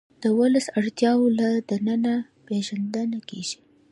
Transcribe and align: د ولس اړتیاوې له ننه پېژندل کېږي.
د 0.21 0.23
ولس 0.39 0.65
اړتیاوې 0.79 1.29
له 1.39 1.47
ننه 1.87 2.13
پېژندل 2.45 3.11
کېږي. 3.29 3.57